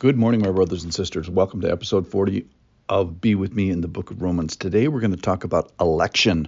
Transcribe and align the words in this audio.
Good 0.00 0.16
morning, 0.16 0.42
my 0.42 0.52
brothers 0.52 0.84
and 0.84 0.94
sisters. 0.94 1.28
Welcome 1.28 1.60
to 1.62 1.72
episode 1.72 2.06
40 2.06 2.46
of 2.88 3.20
Be 3.20 3.34
With 3.34 3.52
Me 3.52 3.68
in 3.68 3.80
the 3.80 3.88
book 3.88 4.12
of 4.12 4.22
Romans. 4.22 4.54
Today 4.54 4.86
we're 4.86 5.00
going 5.00 5.10
to 5.10 5.16
talk 5.16 5.42
about 5.42 5.72
election. 5.80 6.46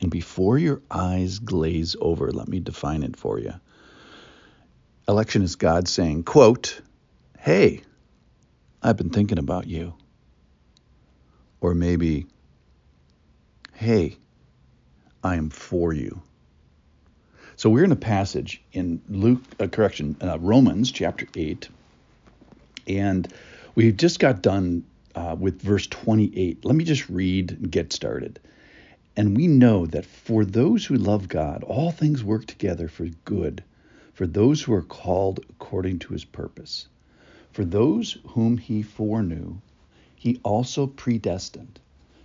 And 0.00 0.10
before 0.10 0.56
your 0.56 0.80
eyes 0.90 1.40
glaze 1.40 1.94
over, 2.00 2.32
let 2.32 2.48
me 2.48 2.58
define 2.58 3.02
it 3.02 3.18
for 3.18 3.38
you. 3.38 3.52
Election 5.06 5.42
is 5.42 5.56
God 5.56 5.88
saying, 5.88 6.22
quote, 6.22 6.80
Hey, 7.38 7.82
I've 8.82 8.96
been 8.96 9.10
thinking 9.10 9.38
about 9.38 9.66
you. 9.66 9.92
Or 11.60 11.74
maybe, 11.74 12.28
Hey, 13.74 14.16
I 15.22 15.36
am 15.36 15.50
for 15.50 15.92
you. 15.92 16.22
So 17.56 17.68
we're 17.68 17.84
in 17.84 17.92
a 17.92 17.96
passage 17.96 18.62
in 18.72 19.02
Luke, 19.10 19.42
uh, 19.60 19.66
correction, 19.66 20.16
uh, 20.22 20.38
Romans 20.38 20.90
chapter 20.90 21.26
8, 21.36 21.68
and 22.86 23.32
we 23.74 23.92
just 23.92 24.18
got 24.18 24.42
done 24.42 24.84
uh, 25.14 25.36
with 25.38 25.62
verse 25.62 25.86
28. 25.86 26.64
Let 26.64 26.76
me 26.76 26.84
just 26.84 27.08
read 27.08 27.52
and 27.52 27.70
get 27.70 27.92
started. 27.92 28.38
And 29.16 29.36
we 29.36 29.46
know 29.48 29.86
that 29.86 30.06
for 30.06 30.44
those 30.44 30.86
who 30.86 30.94
love 30.96 31.28
God, 31.28 31.64
all 31.64 31.90
things 31.90 32.22
work 32.24 32.46
together 32.46 32.88
for 32.88 33.06
good, 33.24 33.62
for 34.14 34.26
those 34.26 34.62
who 34.62 34.72
are 34.72 34.82
called 34.82 35.40
according 35.50 35.98
to 36.00 36.12
his 36.12 36.24
purpose. 36.24 36.86
For 37.52 37.64
those 37.64 38.18
whom 38.28 38.58
he 38.58 38.82
foreknew, 38.82 39.56
he 40.14 40.40
also 40.44 40.86
predestined 40.86 41.80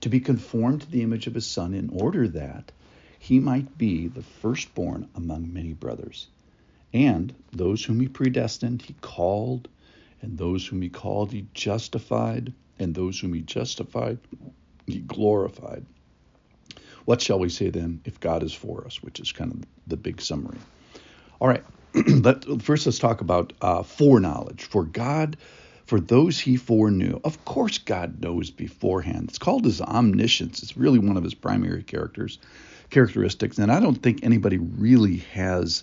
to 0.00 0.08
be 0.08 0.20
conformed 0.20 0.80
to 0.80 0.90
the 0.90 1.02
image 1.02 1.26
of 1.26 1.34
his 1.34 1.46
Son, 1.46 1.74
in 1.74 1.90
order 1.90 2.26
that 2.28 2.72
he 3.18 3.38
might 3.38 3.76
be 3.76 4.06
the 4.06 4.22
firstborn 4.22 5.08
among 5.14 5.52
many 5.52 5.74
brothers. 5.74 6.28
And 6.92 7.34
those 7.52 7.84
whom 7.84 8.00
he 8.00 8.08
predestined, 8.08 8.82
he 8.82 8.94
called 9.02 9.68
and 10.22 10.36
those 10.36 10.66
whom 10.66 10.82
he 10.82 10.88
called, 10.88 11.32
he 11.32 11.46
justified. 11.54 12.52
And 12.78 12.94
those 12.94 13.20
whom 13.20 13.34
he 13.34 13.42
justified, 13.42 14.18
he 14.86 15.00
glorified. 15.00 15.84
What 17.04 17.20
shall 17.20 17.38
we 17.38 17.48
say 17.48 17.70
then 17.70 18.00
if 18.04 18.20
God 18.20 18.42
is 18.42 18.54
for 18.54 18.84
us, 18.86 19.02
which 19.02 19.20
is 19.20 19.32
kind 19.32 19.52
of 19.52 19.60
the 19.86 19.96
big 19.96 20.20
summary? 20.20 20.58
All 21.40 21.48
right, 21.48 21.64
Let, 22.06 22.44
first 22.62 22.86
let's 22.86 22.98
talk 22.98 23.20
about 23.20 23.52
uh, 23.60 23.82
foreknowledge. 23.82 24.64
For 24.64 24.84
God, 24.84 25.36
for 25.86 26.00
those 26.00 26.38
he 26.38 26.56
foreknew, 26.56 27.20
of 27.24 27.44
course 27.44 27.78
God 27.78 28.22
knows 28.22 28.50
beforehand. 28.50 29.26
It's 29.28 29.38
called 29.38 29.64
his 29.64 29.80
omniscience. 29.80 30.62
It's 30.62 30.76
really 30.76 30.98
one 30.98 31.16
of 31.16 31.24
his 31.24 31.34
primary 31.34 31.82
characters, 31.82 32.38
characteristics. 32.90 33.58
And 33.58 33.72
I 33.72 33.80
don't 33.80 34.00
think 34.00 34.22
anybody 34.22 34.58
really 34.58 35.18
has 35.32 35.82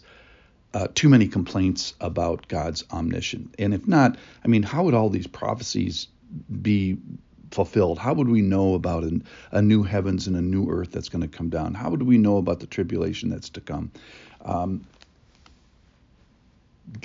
uh, 0.73 0.87
too 0.93 1.09
many 1.09 1.27
complaints 1.27 1.93
about 1.99 2.47
God's 2.47 2.83
omniscience. 2.91 3.53
And 3.57 3.73
if 3.73 3.87
not, 3.87 4.17
I 4.43 4.47
mean, 4.47 4.63
how 4.63 4.83
would 4.83 4.93
all 4.93 5.09
these 5.09 5.27
prophecies 5.27 6.07
be 6.61 6.97
fulfilled? 7.51 7.97
How 7.97 8.13
would 8.13 8.29
we 8.29 8.41
know 8.41 8.73
about 8.73 9.03
an, 9.03 9.23
a 9.51 9.61
new 9.61 9.83
heavens 9.83 10.27
and 10.27 10.35
a 10.35 10.41
new 10.41 10.69
earth 10.69 10.91
that's 10.91 11.09
going 11.09 11.21
to 11.21 11.27
come 11.27 11.49
down? 11.49 11.73
How 11.73 11.89
would 11.89 12.03
we 12.03 12.17
know 12.17 12.37
about 12.37 12.59
the 12.59 12.67
tribulation 12.67 13.29
that's 13.29 13.49
to 13.51 13.61
come? 13.61 13.91
Um, 14.43 14.85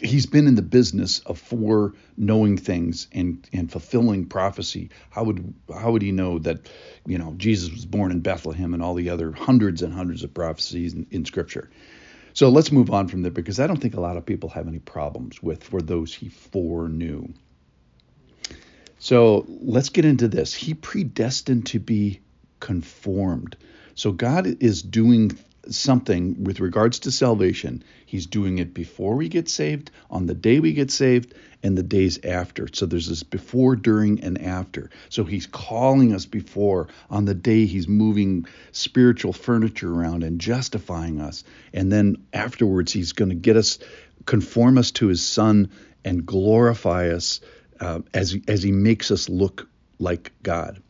he's 0.02 0.26
been 0.26 0.46
in 0.46 0.54
the 0.54 0.62
business 0.62 1.20
of 1.20 1.38
foreknowing 1.38 2.56
things 2.56 3.08
and 3.12 3.48
and 3.52 3.70
fulfilling 3.70 4.26
prophecy. 4.26 4.90
How 5.10 5.24
would 5.24 5.54
how 5.74 5.92
would 5.92 6.02
he 6.02 6.12
know 6.12 6.38
that 6.40 6.68
you 7.06 7.18
know 7.18 7.34
Jesus 7.36 7.70
was 7.70 7.86
born 7.86 8.12
in 8.12 8.20
Bethlehem 8.20 8.74
and 8.74 8.82
all 8.82 8.94
the 8.94 9.10
other 9.10 9.32
hundreds 9.32 9.82
and 9.82 9.92
hundreds 9.92 10.22
of 10.24 10.32
prophecies 10.34 10.94
in, 10.94 11.06
in 11.10 11.24
Scripture? 11.24 11.70
So 12.34 12.48
let's 12.48 12.72
move 12.72 12.90
on 12.90 13.08
from 13.08 13.22
there 13.22 13.30
because 13.30 13.60
I 13.60 13.66
don't 13.66 13.78
think 13.78 13.94
a 13.94 14.00
lot 14.00 14.16
of 14.16 14.24
people 14.24 14.48
have 14.50 14.68
any 14.68 14.78
problems 14.78 15.42
with 15.42 15.62
for 15.64 15.80
those 15.80 16.14
he 16.14 16.28
foreknew. 16.28 17.28
So 18.98 19.44
let's 19.48 19.88
get 19.88 20.04
into 20.04 20.28
this. 20.28 20.54
He 20.54 20.74
predestined 20.74 21.66
to 21.66 21.78
be 21.78 22.20
conformed. 22.60 23.56
So 23.94 24.12
God 24.12 24.46
is 24.62 24.82
doing 24.82 25.32
something 25.68 26.44
with 26.44 26.60
regards 26.60 27.00
to 27.00 27.10
salvation. 27.10 27.82
He's 28.06 28.26
doing 28.26 28.58
it 28.58 28.74
before 28.74 29.14
we 29.14 29.28
get 29.28 29.48
saved, 29.48 29.90
on 30.10 30.26
the 30.26 30.34
day 30.34 30.60
we 30.60 30.72
get 30.72 30.90
saved, 30.90 31.34
and 31.62 31.78
the 31.78 31.82
days 31.82 32.18
after. 32.24 32.68
So 32.72 32.86
there's 32.86 33.08
this 33.08 33.22
before, 33.22 33.76
during, 33.76 34.24
and 34.24 34.42
after. 34.42 34.90
So 35.08 35.24
he's 35.24 35.46
calling 35.46 36.12
us 36.12 36.26
before, 36.26 36.88
on 37.08 37.24
the 37.24 37.34
day 37.34 37.66
he's 37.66 37.86
moving 37.86 38.46
spiritual 38.72 39.32
furniture 39.32 39.92
around 39.92 40.24
and 40.24 40.40
justifying 40.40 41.20
us. 41.20 41.44
And 41.72 41.92
then 41.92 42.24
afterwards, 42.32 42.92
he's 42.92 43.12
going 43.12 43.30
to 43.30 43.36
get 43.36 43.56
us, 43.56 43.78
conform 44.26 44.78
us 44.78 44.90
to 44.92 45.06
his 45.06 45.24
son, 45.24 45.70
and 46.04 46.26
glorify 46.26 47.10
us 47.10 47.40
uh, 47.78 48.00
as, 48.12 48.36
as 48.48 48.62
he 48.62 48.72
makes 48.72 49.10
us 49.10 49.28
look 49.28 49.68
like 49.98 50.32
God. 50.42 50.82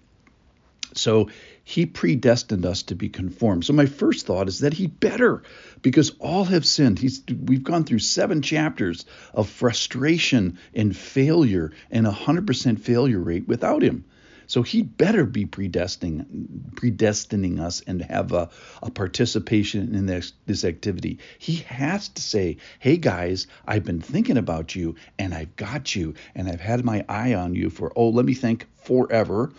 So 0.94 1.30
he 1.64 1.86
predestined 1.86 2.66
us 2.66 2.82
to 2.84 2.94
be 2.94 3.08
conformed. 3.08 3.64
So 3.64 3.72
my 3.72 3.86
first 3.86 4.26
thought 4.26 4.48
is 4.48 4.60
that 4.60 4.74
he 4.74 4.86
better, 4.86 5.42
because 5.80 6.10
all 6.18 6.44
have 6.44 6.66
sinned. 6.66 6.98
He's 6.98 7.22
we've 7.28 7.64
gone 7.64 7.84
through 7.84 8.00
seven 8.00 8.42
chapters 8.42 9.04
of 9.32 9.48
frustration 9.48 10.58
and 10.74 10.96
failure 10.96 11.72
and 11.90 12.06
a 12.06 12.10
hundred 12.10 12.46
percent 12.46 12.80
failure 12.80 13.20
rate 13.20 13.46
without 13.46 13.82
him. 13.82 14.04
So 14.48 14.62
he 14.62 14.82
better 14.82 15.24
be 15.24 15.46
predestining, 15.46 16.26
predestining 16.74 17.58
us 17.58 17.80
and 17.86 18.02
have 18.02 18.32
a, 18.32 18.50
a 18.82 18.90
participation 18.90 19.94
in 19.94 20.04
this, 20.04 20.34
this 20.44 20.64
activity. 20.64 21.20
He 21.38 21.56
has 21.68 22.08
to 22.10 22.20
say, 22.20 22.58
hey 22.78 22.98
guys, 22.98 23.46
I've 23.66 23.84
been 23.84 24.02
thinking 24.02 24.36
about 24.36 24.74
you 24.74 24.96
and 25.18 25.32
I've 25.32 25.56
got 25.56 25.94
you 25.96 26.14
and 26.34 26.48
I've 26.48 26.60
had 26.60 26.84
my 26.84 27.02
eye 27.08 27.32
on 27.32 27.54
you 27.54 27.70
for, 27.70 27.92
oh, 27.96 28.10
let 28.10 28.26
me 28.26 28.34
think 28.34 28.66
forever 28.74 29.52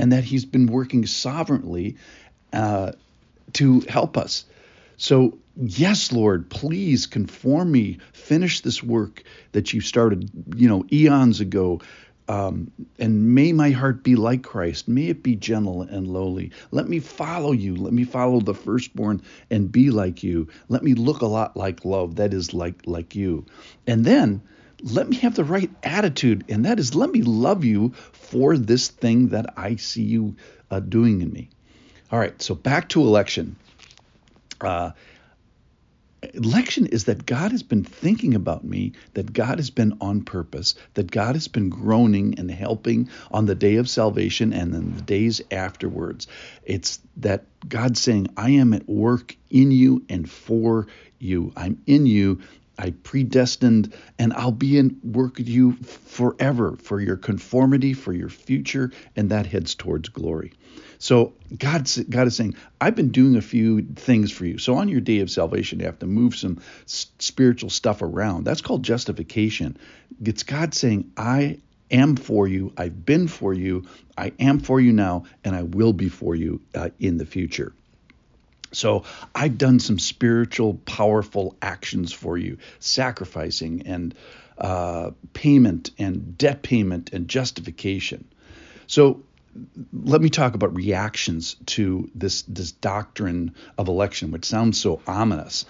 and 0.00 0.12
that 0.12 0.24
He's 0.24 0.46
been 0.46 0.66
working 0.66 1.04
sovereignly 1.04 1.96
uh, 2.54 2.92
to 3.52 3.80
help 3.80 4.16
us. 4.16 4.46
So, 4.96 5.38
yes, 5.56 6.10
Lord, 6.10 6.48
please 6.48 7.06
conform 7.06 7.70
me, 7.70 7.98
finish 8.14 8.60
this 8.60 8.82
work 8.82 9.22
that 9.52 9.74
you 9.74 9.82
started, 9.82 10.30
you 10.56 10.68
know, 10.68 10.86
eons 10.90 11.40
ago. 11.40 11.82
Um, 12.28 12.70
and 12.98 13.34
may 13.34 13.52
my 13.52 13.70
heart 13.70 14.02
be 14.02 14.14
like 14.14 14.42
Christ. 14.42 14.88
May 14.88 15.08
it 15.08 15.22
be 15.22 15.36
gentle 15.36 15.82
and 15.82 16.06
lowly. 16.06 16.52
Let 16.70 16.88
me 16.88 17.00
follow 17.00 17.52
you. 17.52 17.76
Let 17.76 17.92
me 17.92 18.04
follow 18.04 18.40
the 18.40 18.54
firstborn 18.54 19.20
and 19.50 19.70
be 19.70 19.90
like 19.90 20.22
you. 20.22 20.48
Let 20.68 20.82
me 20.82 20.94
look 20.94 21.20
a 21.20 21.26
lot 21.26 21.56
like 21.56 21.84
love. 21.84 22.16
That 22.16 22.32
is 22.32 22.54
like 22.54 22.86
like 22.86 23.14
you. 23.14 23.44
And 23.86 24.04
then 24.04 24.42
let 24.82 25.08
me 25.08 25.16
have 25.16 25.34
the 25.34 25.44
right 25.44 25.70
attitude, 25.82 26.44
and 26.48 26.64
that 26.64 26.78
is 26.78 26.94
let 26.94 27.10
me 27.10 27.22
love 27.22 27.64
you 27.64 27.90
for 28.12 28.56
this 28.56 28.88
thing 28.88 29.28
that 29.28 29.54
I 29.56 29.76
see 29.76 30.02
you 30.02 30.36
uh, 30.70 30.80
doing 30.80 31.20
in 31.20 31.32
me. 31.32 31.50
All 32.10 32.18
right, 32.18 32.40
so 32.40 32.54
back 32.54 32.88
to 32.90 33.02
election. 33.02 33.56
Uh, 34.60 34.90
election 36.34 36.86
is 36.86 37.04
that 37.04 37.24
God 37.24 37.52
has 37.52 37.62
been 37.62 37.84
thinking 37.84 38.34
about 38.34 38.64
me, 38.64 38.92
that 39.14 39.32
God 39.32 39.58
has 39.58 39.70
been 39.70 39.96
on 40.00 40.22
purpose, 40.22 40.74
that 40.94 41.10
God 41.10 41.34
has 41.34 41.48
been 41.48 41.70
groaning 41.70 42.38
and 42.38 42.50
helping 42.50 43.08
on 43.30 43.46
the 43.46 43.54
day 43.54 43.76
of 43.76 43.88
salvation 43.88 44.52
and 44.52 44.74
then 44.74 44.96
the 44.96 45.02
days 45.02 45.40
afterwards. 45.50 46.26
It's 46.64 47.00
that 47.18 47.44
God's 47.66 48.00
saying, 48.00 48.28
I 48.36 48.50
am 48.50 48.74
at 48.74 48.88
work 48.88 49.36
in 49.50 49.70
you 49.70 50.04
and 50.08 50.30
for 50.30 50.88
you. 51.18 51.52
I'm 51.56 51.80
in 51.86 52.06
you 52.06 52.40
I 52.80 52.92
predestined, 53.02 53.92
and 54.18 54.32
I'll 54.32 54.52
be 54.52 54.78
in 54.78 54.98
work 55.04 55.36
with 55.36 55.48
you 55.48 55.74
forever 55.74 56.78
for 56.82 56.98
your 56.98 57.18
conformity, 57.18 57.92
for 57.92 58.14
your 58.14 58.30
future, 58.30 58.90
and 59.14 59.30
that 59.30 59.44
heads 59.44 59.74
towards 59.74 60.08
glory. 60.08 60.54
So 60.98 61.34
God's, 61.58 61.98
God 61.98 62.26
is 62.26 62.36
saying, 62.36 62.54
I've 62.80 62.94
been 62.94 63.10
doing 63.10 63.36
a 63.36 63.42
few 63.42 63.82
things 63.82 64.32
for 64.32 64.46
you. 64.46 64.56
So 64.56 64.76
on 64.76 64.88
your 64.88 65.00
day 65.02 65.20
of 65.20 65.30
salvation, 65.30 65.80
you 65.80 65.86
have 65.86 65.98
to 65.98 66.06
move 66.06 66.34
some 66.34 66.60
spiritual 66.86 67.70
stuff 67.70 68.00
around. 68.00 68.44
That's 68.44 68.62
called 68.62 68.82
justification. 68.82 69.76
It's 70.24 70.42
God 70.42 70.72
saying, 70.72 71.12
I 71.18 71.58
am 71.90 72.16
for 72.16 72.48
you, 72.48 72.72
I've 72.78 73.04
been 73.04 73.28
for 73.28 73.52
you, 73.52 73.84
I 74.16 74.32
am 74.38 74.58
for 74.60 74.80
you 74.80 74.92
now, 74.92 75.24
and 75.44 75.54
I 75.54 75.64
will 75.64 75.92
be 75.92 76.08
for 76.08 76.34
you 76.34 76.62
uh, 76.74 76.90
in 76.98 77.18
the 77.18 77.26
future. 77.26 77.74
So 78.72 79.04
I've 79.34 79.58
done 79.58 79.80
some 79.80 79.98
spiritual, 79.98 80.74
powerful 80.86 81.56
actions 81.60 82.12
for 82.12 82.38
you, 82.38 82.58
sacrificing 82.78 83.82
and 83.86 84.14
uh, 84.58 85.10
payment 85.32 85.90
and 85.98 86.36
debt 86.36 86.62
payment 86.62 87.12
and 87.12 87.26
justification. 87.28 88.26
So 88.86 89.22
let 89.92 90.20
me 90.20 90.28
talk 90.28 90.54
about 90.54 90.74
reactions 90.74 91.56
to 91.66 92.10
this 92.14 92.42
this 92.42 92.72
doctrine 92.72 93.54
of 93.78 93.88
election, 93.88 94.30
which 94.30 94.44
sounds 94.44 94.80
so 94.80 95.00
ominous. 95.06 95.64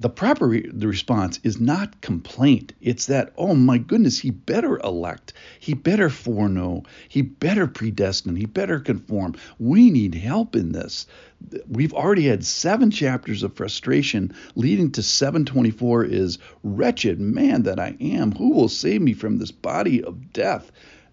The 0.00 0.08
proper 0.08 0.48
re- 0.48 0.70
the 0.72 0.88
response 0.88 1.38
is 1.42 1.60
not 1.60 2.00
complaint. 2.00 2.72
It's 2.80 3.06
that, 3.06 3.32
oh 3.36 3.54
my 3.54 3.78
goodness, 3.78 4.18
he 4.18 4.30
better 4.30 4.78
elect. 4.78 5.32
He 5.60 5.74
better 5.74 6.10
foreknow. 6.10 6.84
He 7.08 7.22
better 7.22 7.66
predestine. 7.66 8.36
He 8.36 8.46
better 8.46 8.80
conform. 8.80 9.34
We 9.58 9.90
need 9.90 10.14
help 10.14 10.56
in 10.56 10.72
this. 10.72 11.06
We've 11.68 11.92
already 11.92 12.26
had 12.26 12.44
seven 12.44 12.90
chapters 12.90 13.42
of 13.42 13.54
frustration 13.54 14.32
leading 14.54 14.92
to 14.92 15.02
724 15.02 16.04
is 16.04 16.38
wretched 16.62 17.20
man 17.20 17.62
that 17.64 17.78
I 17.78 17.96
am. 18.00 18.32
Who 18.32 18.50
will 18.50 18.68
save 18.68 19.02
me 19.02 19.12
from 19.12 19.38
this 19.38 19.52
body 19.52 20.02
of 20.02 20.32
death? 20.32 20.70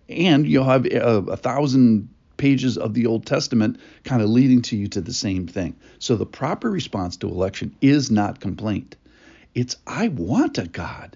And 0.08 0.48
you'll 0.48 0.64
have 0.64 0.86
a, 0.86 1.00
a 1.00 1.38
thousand 1.38 2.10
pages 2.40 2.76
of 2.80 2.96
the 2.96 3.06
Old 3.06 3.28
Testament 3.28 3.78
kind 4.04 4.24
of 4.24 4.30
leading 4.30 4.64
to 4.64 4.76
you 4.76 4.88
to 4.88 5.02
the 5.02 5.14
same 5.14 5.46
thing. 5.46 5.76
So 6.00 6.16
the 6.16 6.26
proper 6.26 6.72
response 6.72 7.18
to 7.18 7.28
election 7.28 7.76
is 7.82 8.10
not 8.10 8.40
complaint. 8.40 8.96
It's 9.54 9.76
I 9.86 10.08
want 10.08 10.58
a 10.58 10.68
God 10.68 11.16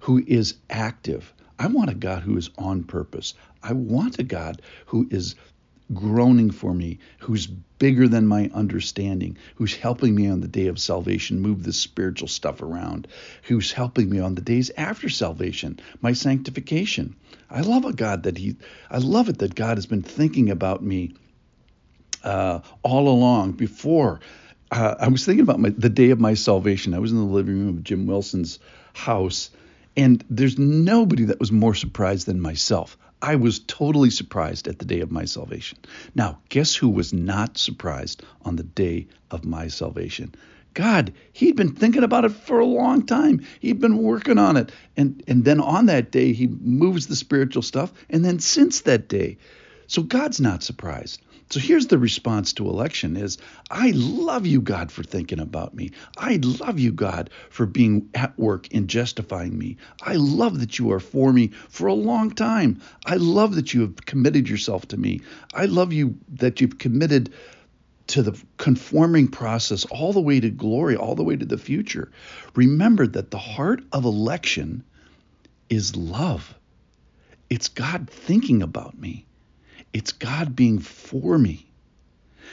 who 0.00 0.22
is 0.26 0.56
active. 0.68 1.32
I 1.58 1.68
want 1.68 1.88
a 1.88 1.94
God 1.94 2.22
who 2.22 2.36
is 2.36 2.50
on 2.58 2.84
purpose. 2.84 3.32
I 3.62 3.72
want 3.72 4.18
a 4.18 4.24
God 4.24 4.60
who 4.86 5.08
is 5.10 5.36
groaning 5.94 6.50
for 6.50 6.74
me, 6.74 6.98
who's 7.18 7.46
bigger 7.46 8.08
than 8.08 8.26
my 8.26 8.50
understanding, 8.54 9.36
who's 9.56 9.74
helping 9.74 10.14
me 10.14 10.28
on 10.28 10.40
the 10.40 10.48
day 10.48 10.66
of 10.66 10.78
salvation 10.78 11.40
move 11.40 11.62
this 11.62 11.78
spiritual 11.78 12.28
stuff 12.28 12.62
around, 12.62 13.06
who's 13.44 13.72
helping 13.72 14.08
me 14.08 14.18
on 14.18 14.34
the 14.34 14.40
days 14.40 14.70
after 14.76 15.08
salvation, 15.08 15.78
my 16.00 16.12
sanctification. 16.12 17.14
I 17.50 17.60
love 17.60 17.84
a 17.84 17.92
God 17.92 18.24
that 18.24 18.38
He, 18.38 18.56
I 18.90 18.98
love 18.98 19.28
it 19.28 19.38
that 19.38 19.54
God 19.54 19.76
has 19.76 19.86
been 19.86 20.02
thinking 20.02 20.50
about 20.50 20.82
me 20.82 21.14
uh, 22.24 22.60
all 22.82 23.08
along 23.08 23.52
before. 23.52 24.20
Uh, 24.70 24.96
I 24.98 25.08
was 25.08 25.24
thinking 25.24 25.42
about 25.42 25.60
my, 25.60 25.70
the 25.70 25.88
day 25.88 26.10
of 26.10 26.18
my 26.18 26.34
salvation. 26.34 26.92
I 26.94 26.98
was 26.98 27.12
in 27.12 27.18
the 27.18 27.24
living 27.24 27.58
room 27.58 27.68
of 27.68 27.84
Jim 27.84 28.06
Wilson's 28.06 28.58
house, 28.94 29.50
and 29.96 30.24
there's 30.28 30.58
nobody 30.58 31.24
that 31.24 31.40
was 31.40 31.52
more 31.52 31.74
surprised 31.74 32.26
than 32.26 32.40
myself. 32.40 32.98
I 33.22 33.36
was 33.36 33.60
totally 33.60 34.10
surprised 34.10 34.68
at 34.68 34.78
the 34.78 34.84
day 34.84 35.00
of 35.00 35.10
my 35.10 35.24
salvation. 35.24 35.78
Now, 36.14 36.38
guess 36.50 36.74
who 36.74 36.88
was 36.88 37.12
not 37.12 37.56
surprised 37.56 38.22
on 38.42 38.56
the 38.56 38.62
day 38.62 39.08
of 39.30 39.44
my 39.44 39.68
salvation? 39.68 40.34
God, 40.74 41.14
he'd 41.32 41.56
been 41.56 41.74
thinking 41.74 42.04
about 42.04 42.26
it 42.26 42.32
for 42.32 42.58
a 42.58 42.66
long 42.66 43.06
time. 43.06 43.46
He'd 43.60 43.80
been 43.80 43.96
working 43.96 44.36
on 44.36 44.58
it. 44.58 44.70
And 44.94 45.22
and 45.26 45.42
then 45.42 45.58
on 45.58 45.86
that 45.86 46.10
day 46.10 46.34
he 46.34 46.46
moves 46.46 47.06
the 47.06 47.16
spiritual 47.16 47.62
stuff 47.62 47.92
and 48.10 48.22
then 48.22 48.38
since 48.40 48.82
that 48.82 49.08
day. 49.08 49.38
So 49.86 50.02
God's 50.02 50.38
not 50.38 50.62
surprised. 50.62 51.22
So 51.48 51.60
here's 51.60 51.86
the 51.86 51.98
response 51.98 52.54
to 52.54 52.68
election 52.68 53.16
is 53.16 53.38
I 53.70 53.92
love 53.94 54.46
you 54.46 54.60
God 54.60 54.90
for 54.90 55.04
thinking 55.04 55.38
about 55.38 55.74
me. 55.74 55.92
I 56.18 56.40
love 56.42 56.80
you 56.80 56.90
God 56.90 57.30
for 57.50 57.66
being 57.66 58.08
at 58.14 58.36
work 58.36 58.68
in 58.72 58.88
justifying 58.88 59.56
me. 59.56 59.76
I 60.02 60.16
love 60.16 60.58
that 60.58 60.78
you 60.78 60.90
are 60.92 61.00
for 61.00 61.32
me 61.32 61.48
for 61.68 61.86
a 61.86 61.94
long 61.94 62.32
time. 62.32 62.80
I 63.04 63.16
love 63.16 63.54
that 63.54 63.72
you 63.72 63.82
have 63.82 64.04
committed 64.06 64.48
yourself 64.48 64.88
to 64.88 64.96
me. 64.96 65.20
I 65.54 65.66
love 65.66 65.92
you 65.92 66.18
that 66.34 66.60
you've 66.60 66.78
committed 66.78 67.32
to 68.08 68.22
the 68.22 68.40
conforming 68.56 69.28
process 69.28 69.84
all 69.84 70.12
the 70.12 70.20
way 70.20 70.40
to 70.40 70.50
glory, 70.50 70.96
all 70.96 71.14
the 71.14 71.24
way 71.24 71.36
to 71.36 71.46
the 71.46 71.58
future. 71.58 72.10
Remember 72.54 73.06
that 73.06 73.30
the 73.30 73.38
heart 73.38 73.82
of 73.92 74.04
election 74.04 74.82
is 75.70 75.94
love. 75.96 76.54
It's 77.50 77.68
God 77.68 78.10
thinking 78.10 78.62
about 78.62 78.98
me. 78.98 79.26
It's 79.92 80.12
God 80.12 80.54
being 80.56 80.78
for 80.78 81.38
me. 81.38 81.66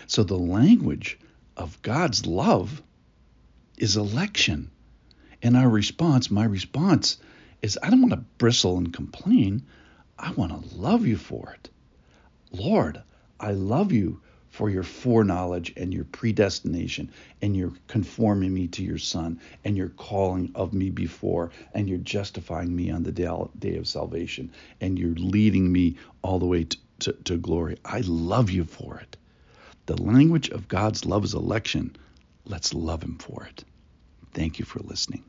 So 0.07 0.24
the 0.24 0.38
language 0.38 1.19
of 1.57 1.81
God's 1.81 2.25
love 2.25 2.81
is 3.77 3.97
election. 3.97 4.71
And 5.41 5.57
our 5.57 5.69
response, 5.69 6.31
my 6.31 6.45
response, 6.45 7.18
is 7.62 7.77
I 7.81 7.89
don't 7.89 8.01
want 8.01 8.13
to 8.13 8.25
bristle 8.38 8.77
and 8.77 8.94
complain. 8.94 9.63
I 10.18 10.31
want 10.31 10.51
to 10.51 10.75
love 10.75 11.06
you 11.06 11.18
for 11.18 11.51
it. 11.51 11.69
Lord, 12.51 13.01
I 13.39 13.51
love 13.51 13.91
you 13.91 14.21
for 14.53 14.69
your 14.69 14.83
foreknowledge 14.83 15.74
and 15.75 15.91
your 15.91 16.03
predestination 16.03 17.09
and 17.41 17.57
your 17.57 17.74
conforming 17.88 18.53
me 18.53 18.68
to 18.68 18.83
your 18.83 19.00
son 19.00 19.39
and 19.65 19.75
your 19.75 19.89
calling 19.89 20.51
of 20.53 20.74
me 20.74 20.91
before 20.91 21.50
and 21.74 21.89
you're 21.89 21.97
justifying 21.97 22.74
me 22.75 22.91
on 22.91 23.01
the 23.01 23.12
day 23.12 23.75
of 23.75 23.88
salvation 23.88 24.51
and 24.79 25.00
you're 25.00 25.15
leading 25.15 25.71
me 25.71 25.95
all 26.21 26.38
the 26.38 26.45
way 26.45 26.65
to, 26.65 26.77
to, 26.99 27.13
to 27.25 27.37
glory. 27.37 27.77
I 27.85 28.01
love 28.05 28.49
you 28.49 28.65
for 28.65 28.99
it. 28.99 29.17
The 29.85 30.01
language 30.01 30.49
of 30.49 30.67
God's 30.67 31.05
love 31.05 31.23
is 31.25 31.33
election. 31.33 31.95
Let's 32.45 32.73
love 32.73 33.03
Him 33.03 33.17
for 33.17 33.45
it. 33.45 33.63
Thank 34.33 34.59
you 34.59 34.65
for 34.65 34.79
listening. 34.79 35.23